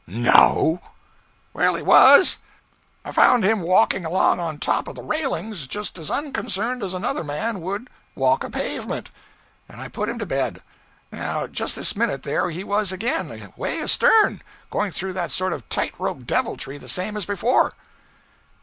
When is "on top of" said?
4.39-4.95